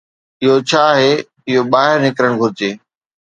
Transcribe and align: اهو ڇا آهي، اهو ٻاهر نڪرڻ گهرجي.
اهو 0.43 0.55
ڇا 0.69 0.81
آهي، 0.93 1.11
اهو 1.49 1.61
ٻاهر 1.71 1.95
نڪرڻ 2.05 2.31
گهرجي. 2.41 2.71